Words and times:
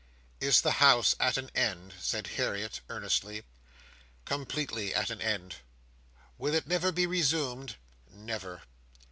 "Is 0.39 0.61
the 0.61 0.79
House 0.81 1.15
at 1.19 1.37
an 1.37 1.51
end?" 1.53 1.93
said 1.99 2.25
Harriet, 2.25 2.81
earnestly. 2.89 3.43
"Completely 4.25 4.95
at 4.95 5.11
an 5.11 5.21
end." 5.21 5.57
"Will 6.39 6.55
it 6.55 6.65
never 6.65 6.91
be 6.91 7.05
resumed?" 7.05 7.75
"Never." 8.09 8.63